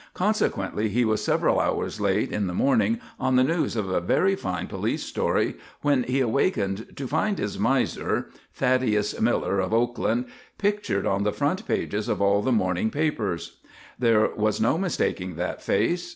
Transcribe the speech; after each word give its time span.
Consequently 0.15 0.89
he 0.89 1.05
was 1.05 1.23
several 1.23 1.59
hours 1.59 2.01
late 2.01 2.31
in 2.31 2.47
the 2.47 2.55
morning 2.55 2.99
on 3.19 3.35
the 3.35 3.43
news 3.43 3.75
of 3.75 3.87
a 3.87 4.01
very 4.01 4.35
fine 4.35 4.65
police 4.65 5.03
story 5.03 5.57
when 5.83 6.01
he 6.01 6.19
awakened 6.21 6.97
to 6.97 7.05
find 7.07 7.37
his 7.37 7.59
miser 7.59 8.29
Thaddeus 8.51 9.21
Miller 9.21 9.59
of 9.59 9.75
Oakland 9.75 10.25
pictured 10.57 11.05
on 11.05 11.21
the 11.21 11.31
front 11.31 11.67
pages 11.67 12.09
of 12.09 12.19
all 12.19 12.41
the 12.41 12.51
morning 12.51 12.89
papers. 12.89 13.59
There 13.99 14.27
was 14.35 14.59
no 14.59 14.79
mistaking 14.79 15.35
that 15.35 15.61
face. 15.61 16.09